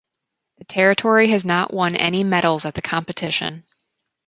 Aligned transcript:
The 0.57 0.63
territory 0.65 1.27
has 1.29 1.45
not 1.45 1.71
won 1.75 1.95
any 1.95 2.23
medals 2.23 2.65
at 2.65 2.73
the 2.73 2.81
competition. 2.81 3.65